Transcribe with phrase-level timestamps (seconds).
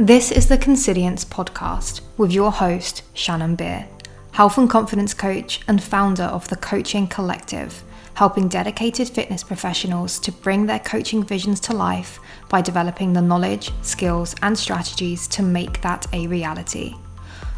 [0.00, 3.88] This is the Consilience podcast with your host, Shannon Beer,
[4.30, 7.82] health and confidence coach and founder of the Coaching Collective,
[8.14, 13.72] helping dedicated fitness professionals to bring their coaching visions to life by developing the knowledge,
[13.82, 16.94] skills, and strategies to make that a reality.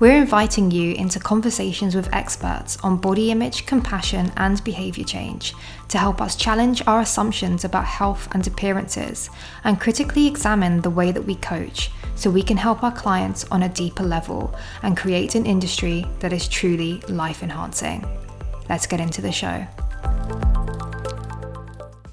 [0.00, 5.54] We're inviting you into conversations with experts on body image, compassion, and behaviour change
[5.88, 9.30] to help us challenge our assumptions about health and appearances
[9.62, 13.62] and critically examine the way that we coach so we can help our clients on
[13.62, 14.52] a deeper level
[14.82, 18.04] and create an industry that is truly life enhancing.
[18.68, 19.64] Let's get into the show.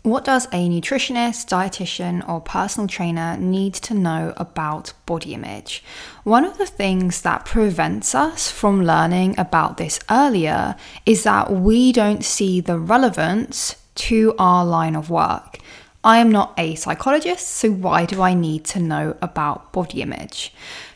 [0.03, 5.83] What does a nutritionist, dietitian, or personal trainer need to know about body image?
[6.23, 10.75] One of the things that prevents us from learning about this earlier
[11.05, 15.59] is that we don't see the relevance to our line of work.
[16.03, 20.51] I am not a psychologist, so why do I need to know about body image?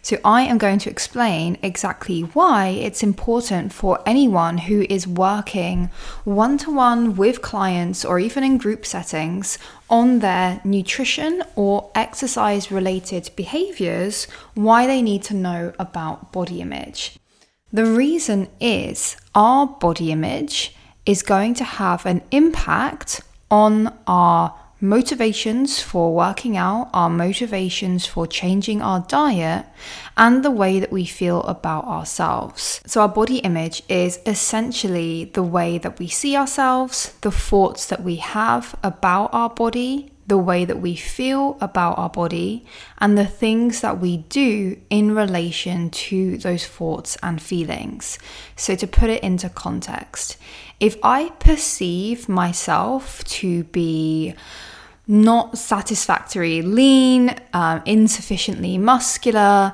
[0.06, 5.90] So, I am going to explain exactly why it's important for anyone who is working
[6.26, 9.58] one to one with clients or even in group settings
[9.90, 17.18] on their nutrition or exercise related behaviors, why they need to know about body image.
[17.74, 20.76] The reason is our body image
[21.08, 24.54] is going to have an impact on our
[24.88, 29.66] motivations for working out, our motivations for changing our diet,
[30.16, 32.82] and the way that we feel about ourselves.
[32.86, 38.04] So, our body image is essentially the way that we see ourselves, the thoughts that
[38.04, 42.66] we have about our body, the way that we feel about our body,
[42.98, 48.18] and the things that we do in relation to those thoughts and feelings.
[48.56, 50.38] So, to put it into context,
[50.80, 54.36] if I perceive myself to be
[55.08, 59.74] not satisfactory lean, um, insufficiently muscular,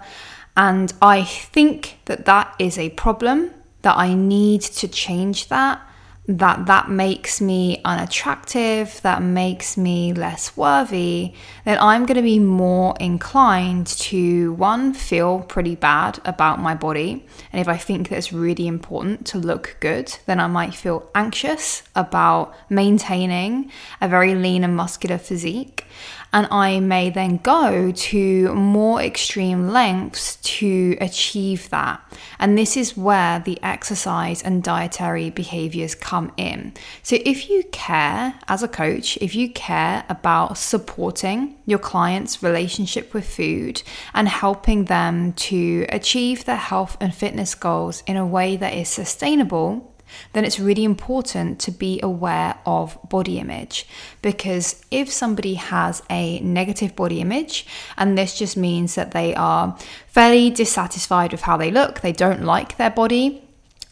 [0.57, 5.81] and I think that that is a problem, that I need to change that,
[6.27, 11.33] that that makes me unattractive, that makes me less worthy,
[11.65, 17.25] then I'm going to be more inclined to one feel pretty bad about my body.
[17.51, 21.09] And if I think that it's really important to look good, then I might feel
[21.15, 25.85] anxious about maintaining a very lean and muscular physique
[26.33, 32.01] and I may then go to more extreme lengths to achieve that.
[32.39, 36.73] And this is where the exercise and dietary behaviors come in.
[37.03, 43.13] So, if you care as a coach, if you care about supporting your client's relationship
[43.13, 43.83] with food
[44.13, 48.89] and helping them to achieve their health and fitness goals in a way that is
[48.89, 49.90] sustainable,
[50.33, 53.87] then it's really important to be aware of body image.
[54.21, 57.65] Because if somebody has a negative body image,
[57.97, 59.77] and this just means that they are
[60.07, 63.47] fairly dissatisfied with how they look, they don't like their body,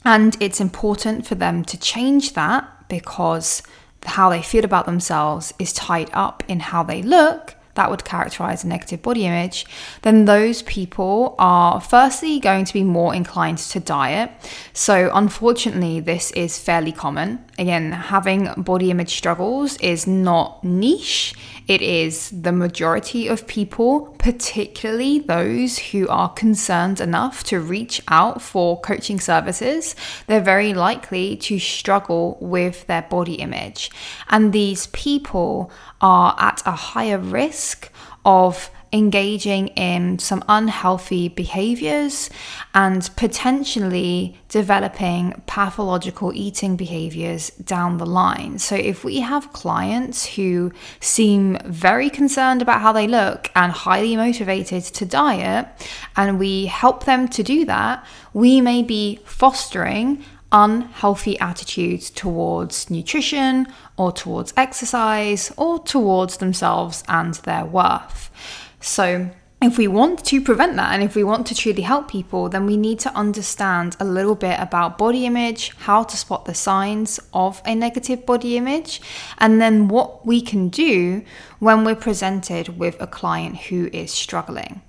[0.06, 3.62] and it's important for them to change that because
[4.06, 8.64] how they feel about themselves is tied up in how they look that would characterize
[8.64, 9.66] a negative body image,
[10.02, 14.32] then those people are firstly going to be more inclined to diet.
[14.74, 17.44] So, unfortunately, this is fairly common.
[17.58, 21.34] Again, having body image struggles is not niche,
[21.70, 28.42] it is the majority of people, particularly those who are concerned enough to reach out
[28.42, 29.96] for coaching services.
[30.26, 33.92] They're very likely to struggle with their body image.
[34.30, 35.72] And these people
[36.02, 37.92] are at a higher risk
[38.26, 42.30] of engaging in some unhealthy behaviors
[42.74, 48.58] and potentially developing pathological eating behaviors down the line.
[48.58, 54.16] So, if we have clients who seem very concerned about how they look and highly
[54.16, 55.68] motivated to diet,
[56.16, 63.68] and we help them to do that, we may be fostering unhealthy attitudes towards nutrition
[63.98, 68.32] or towards exercise or towards themselves and their worth.
[68.80, 69.30] So,
[69.62, 72.66] if we want to prevent that and if we want to truly help people, then
[72.66, 77.20] we need to understand a little bit about body image, how to spot the signs
[77.34, 79.02] of a negative body image,
[79.38, 81.24] and then what we can do
[81.60, 84.82] when we're presented with a client who is struggling.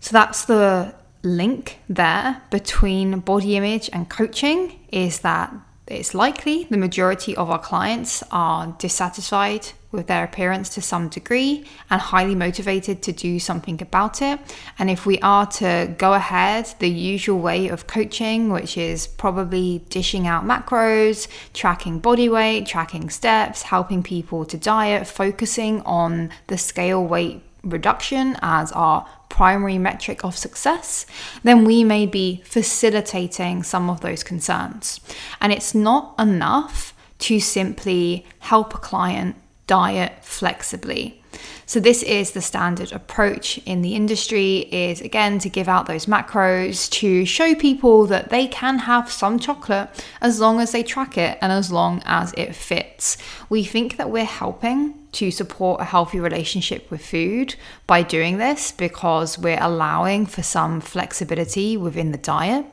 [0.00, 5.52] So that's the link there between body image and coaching is that
[5.86, 11.66] it's likely the majority of our clients are dissatisfied with their appearance to some degree
[11.90, 14.38] and highly motivated to do something about it.
[14.78, 19.84] And if we are to go ahead the usual way of coaching, which is probably
[19.88, 26.56] dishing out macros, tracking body weight, tracking steps, helping people to diet, focusing on the
[26.56, 29.08] scale weight reduction as our
[29.40, 31.06] primary metric of success,
[31.44, 35.00] then we may be facilitating some of those concerns.
[35.40, 41.22] And it's not enough to simply help a client diet flexibly.
[41.64, 46.04] So this is the standard approach in the industry is again to give out those
[46.04, 49.88] macros to show people that they can have some chocolate
[50.20, 53.16] as long as they track it and as long as it fits.
[53.48, 57.54] We think that we're helping to support a healthy relationship with food
[57.86, 62.66] by doing this because we're allowing for some flexibility within the diet.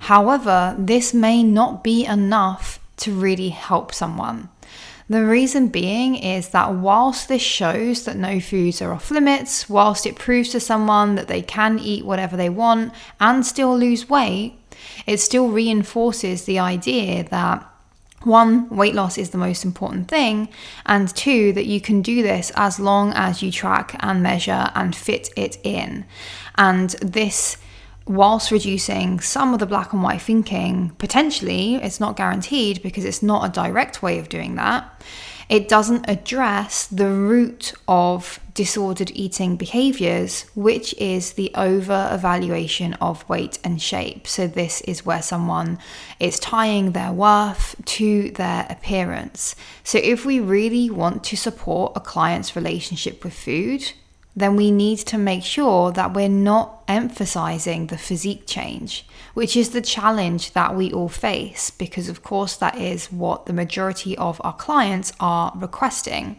[0.00, 4.48] However, this may not be enough to really help someone.
[5.08, 10.04] The reason being is that whilst this shows that no foods are off limits, whilst
[10.04, 14.58] it proves to someone that they can eat whatever they want and still lose weight,
[15.06, 17.64] it still reinforces the idea that
[18.26, 20.48] one, weight loss is the most important thing,
[20.84, 24.94] and two, that you can do this as long as you track and measure and
[24.94, 26.04] fit it in.
[26.56, 27.56] And this
[28.06, 33.22] whilst reducing some of the black and white thinking, potentially, it's not guaranteed because it's
[33.22, 35.02] not a direct way of doing that.
[35.48, 43.28] It doesn't address the root of disordered eating behaviors, which is the over evaluation of
[43.28, 44.26] weight and shape.
[44.26, 45.78] So, this is where someone
[46.18, 49.54] is tying their worth to their appearance.
[49.84, 53.92] So, if we really want to support a client's relationship with food,
[54.36, 59.70] then we need to make sure that we're not emphasizing the physique change, which is
[59.70, 64.38] the challenge that we all face, because of course that is what the majority of
[64.44, 66.38] our clients are requesting.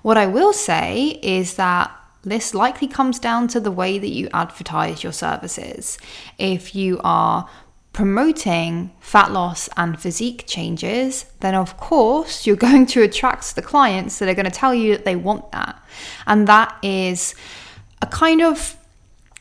[0.00, 1.90] What I will say is that
[2.22, 5.98] this likely comes down to the way that you advertise your services.
[6.38, 7.48] If you are
[7.96, 14.18] promoting fat loss and physique changes, then of course you're going to attract the clients
[14.18, 15.82] that are going to tell you that they want that.
[16.26, 17.34] And that is
[18.02, 18.76] a kind of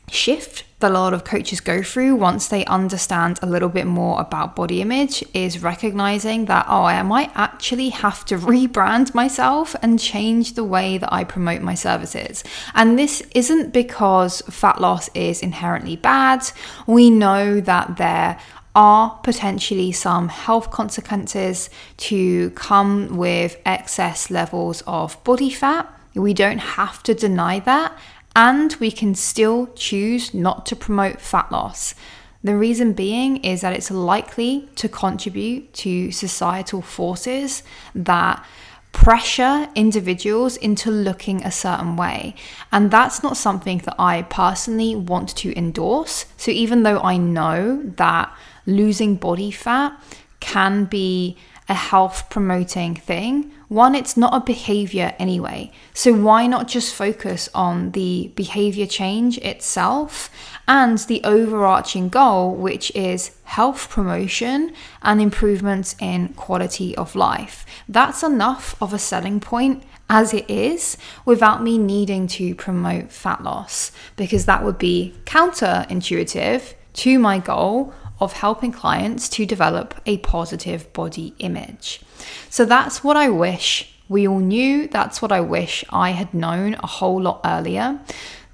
[0.10, 4.22] shift that a lot of coaches go through once they understand a little bit more
[4.22, 10.00] about body image is recognizing that oh I might actually have to rebrand myself and
[10.00, 12.44] change the way that I promote my services.
[12.76, 16.44] And this isn't because fat loss is inherently bad.
[16.86, 18.40] We know that there
[18.76, 25.92] are potentially some health consequences to come with excess levels of body fat.
[26.14, 27.98] We don't have to deny that,
[28.36, 31.96] and we can still choose not to promote fat loss.
[32.44, 37.64] The reason being is that it's likely to contribute to societal forces
[37.96, 38.46] that
[38.92, 42.36] pressure individuals into looking a certain way.
[42.72, 46.26] And that's not something that I personally want to endorse.
[46.38, 48.34] So even though I know that
[48.66, 50.00] losing body fat
[50.40, 51.38] can be
[51.68, 53.52] a health promoting thing.
[53.68, 55.72] One, it's not a behavior anyway.
[55.94, 60.30] So, why not just focus on the behavior change itself
[60.68, 67.66] and the overarching goal, which is health promotion and improvements in quality of life?
[67.90, 73.44] That's enough of a selling point as it is without me needing to promote fat
[73.44, 80.18] loss because that would be counterintuitive to my goal of helping clients to develop a
[80.20, 82.02] positive body image.
[82.50, 84.88] So that's what I wish we all knew.
[84.88, 88.00] That's what I wish I had known a whole lot earlier.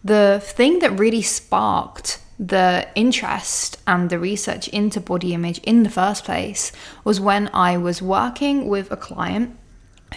[0.03, 5.91] The thing that really sparked the interest and the research into body image in the
[5.91, 6.71] first place
[7.03, 9.55] was when I was working with a client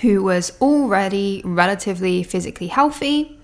[0.00, 3.38] who was already relatively physically healthy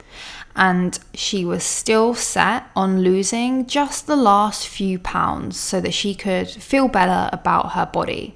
[0.57, 6.14] and she was still set on losing just the last few pounds so that she
[6.14, 8.35] could feel better about her body.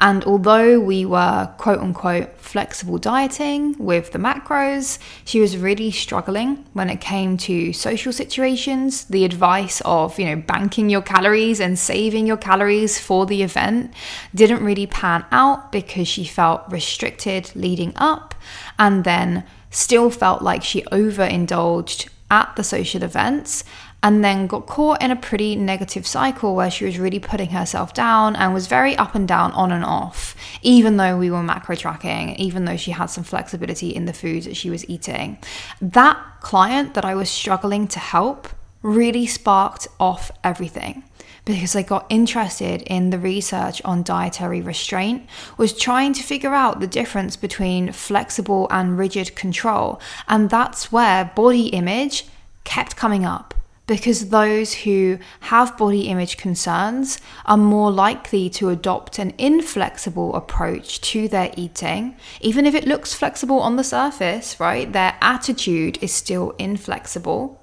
[0.00, 6.64] And although we were quote unquote flexible dieting with the macros, she was really struggling
[6.72, 9.04] when it came to social situations.
[9.04, 13.92] The advice of, you know, banking your calories and saving your calories for the event
[14.34, 18.34] didn't really pan out because she felt restricted leading up
[18.78, 23.64] and then still felt like she overindulged at the social events
[24.02, 27.92] and then got caught in a pretty negative cycle where she was really putting herself
[27.92, 31.76] down and was very up and down, on and off, even though we were macro
[31.76, 35.36] tracking, even though she had some flexibility in the foods that she was eating.
[35.82, 38.48] That client that I was struggling to help
[38.82, 41.04] really sparked off everything
[41.52, 45.26] because I got interested in the research on dietary restraint,
[45.56, 50.00] was trying to figure out the difference between flexible and rigid control.
[50.28, 52.26] And that's where body image
[52.64, 53.54] kept coming up
[53.90, 61.00] because those who have body image concerns are more likely to adopt an inflexible approach
[61.00, 62.14] to their eating.
[62.40, 64.92] Even if it looks flexible on the surface, right?
[64.92, 67.60] Their attitude is still inflexible.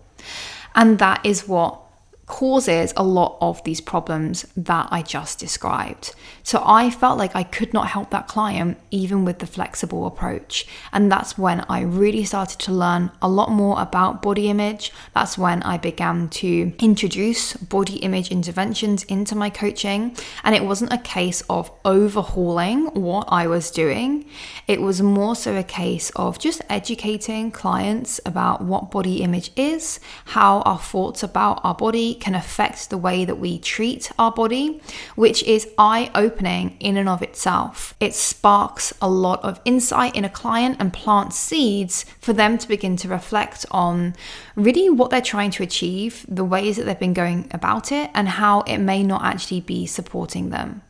[0.75, 1.86] And that is what
[2.27, 6.13] causes a lot of these problems that I just described.
[6.43, 10.67] So I felt like I could not help that client even with the flexible approach.
[10.91, 14.91] And that's when I really started to learn a lot more about body image.
[15.13, 20.15] That's when I began to introduce body image interventions into my coaching.
[20.43, 24.25] And it wasn't a case of overhauling what I was doing,
[24.67, 29.99] it was more so a case of just educating clients about what body image is,
[30.25, 34.81] how our thoughts about our body can affect the way that we treat our body,
[35.15, 37.93] which is eye opening in and of itself.
[37.99, 42.67] It sparks a lot of insight in a client and plants seeds for them to
[42.67, 44.15] begin to reflect on
[44.55, 48.27] really what they're trying to achieve, the ways that they've been going about it, and
[48.27, 50.81] how it may not actually be supporting them.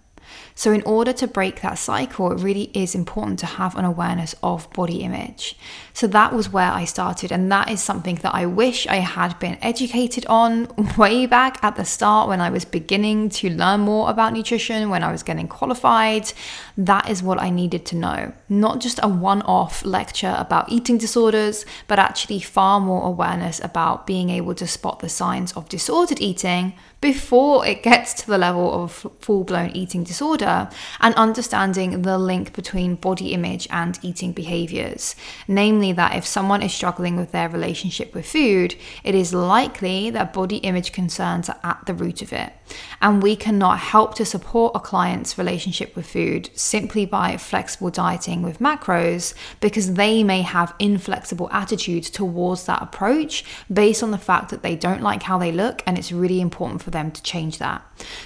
[0.58, 4.34] So, in order to break that cycle, it really is important to have an awareness
[4.42, 5.56] of body image.
[5.94, 9.38] So, that was where I started, and that is something that I wish I had
[9.38, 14.10] been educated on way back at the start when I was beginning to learn more
[14.10, 16.34] about nutrition, when I was getting qualified.
[16.76, 18.34] That is what I needed to know.
[18.50, 24.08] Not just a one off lecture about eating disorders, but actually far more awareness about
[24.08, 28.84] being able to spot the signs of disordered eating before it gets to the level
[28.84, 35.16] of full blown eating disorder and understanding the link between body image and eating behaviors.
[35.48, 40.34] Namely, that if someone is struggling with their relationship with food, it is likely that
[40.34, 42.54] body image concerns are at the root of it.
[43.02, 48.42] And we cannot help to support a client's relationship with food simply by flexible dieting
[48.42, 54.50] with macros because they may have inflexible attitudes towards that approach based on the fact
[54.50, 57.58] that they don't like how they look and it's really important for them to change
[57.60, 57.82] that.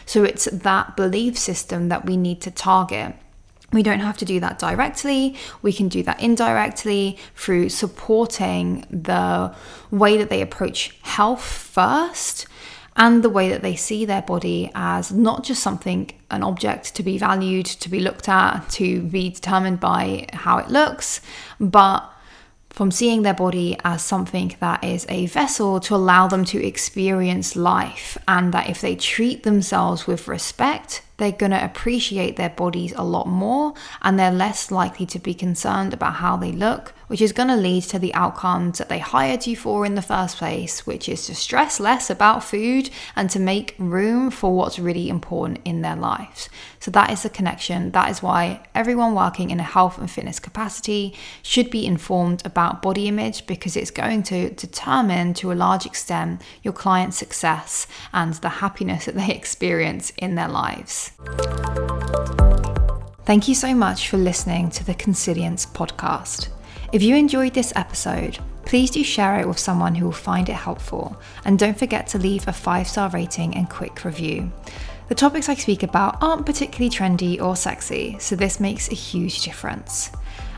[0.05, 3.15] So it's that belief system that we need to target.
[3.73, 5.35] We don't have to do that directly.
[5.61, 9.55] We can do that indirectly through supporting the
[9.91, 12.47] way that they approach health first
[12.97, 17.03] and the way that they see their body as not just something, an object to
[17.03, 21.21] be valued, to be looked at, to be determined by how it looks,
[21.59, 22.07] but
[22.69, 27.55] from seeing their body as something that is a vessel to allow them to experience
[27.55, 32.93] life, and that if they treat themselves with respect, they're going to appreciate their bodies
[32.97, 37.21] a lot more and they're less likely to be concerned about how they look, which
[37.21, 40.37] is going to lead to the outcomes that they hired you for in the first
[40.37, 45.09] place, which is to stress less about food and to make room for what's really
[45.09, 46.49] important in their lives.
[46.79, 47.91] So, that is the connection.
[47.91, 51.13] That is why everyone working in a health and fitness capacity
[51.43, 56.41] should be informed about body image because it's going to determine to a large extent
[56.63, 61.10] your client's success and the happiness that they experience in their lives.
[63.25, 66.49] Thank you so much for listening to the Consilience podcast.
[66.91, 70.53] If you enjoyed this episode, please do share it with someone who will find it
[70.53, 71.15] helpful,
[71.45, 74.51] and don't forget to leave a five star rating and quick review.
[75.07, 79.41] The topics I speak about aren't particularly trendy or sexy, so this makes a huge
[79.41, 80.11] difference.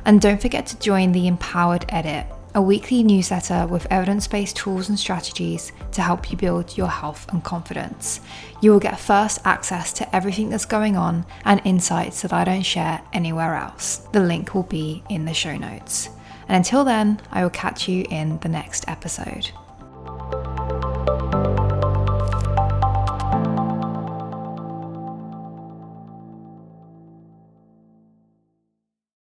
[0.05, 4.89] And don't forget to join the Empowered Edit a weekly newsletter with evidence based tools
[4.89, 8.19] and strategies to help you build your health and confidence.
[8.61, 12.63] You will get first access to everything that's going on and insights that I don't
[12.63, 13.97] share anywhere else.
[14.11, 16.09] The link will be in the show notes.
[16.47, 19.51] And until then, I will catch you in the next episode.